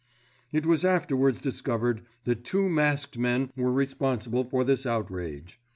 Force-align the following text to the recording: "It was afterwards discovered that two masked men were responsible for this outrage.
"It 0.51 0.65
was 0.65 0.83
afterwards 0.83 1.41
discovered 1.41 2.01
that 2.23 2.43
two 2.43 2.67
masked 2.67 3.19
men 3.19 3.51
were 3.55 3.71
responsible 3.71 4.43
for 4.43 4.63
this 4.63 4.83
outrage. 4.87 5.59